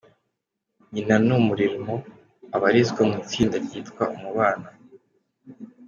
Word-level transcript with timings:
Nyina 0.93 1.15
ni 1.25 1.33
Umurimo 1.39 1.93
abarizwa 2.55 3.01
mu 3.09 3.15
itsinda 3.23 3.55
ryitwa 3.65 4.03
Umubano. 4.15 4.67